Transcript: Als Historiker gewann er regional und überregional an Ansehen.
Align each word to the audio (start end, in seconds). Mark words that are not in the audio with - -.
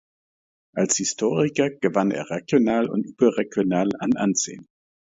Als 0.73 0.97
Historiker 0.97 1.69
gewann 1.69 2.09
er 2.09 2.27
regional 2.31 2.89
und 2.89 3.05
überregional 3.05 3.89
an 3.99 4.17
Ansehen. 4.17 4.67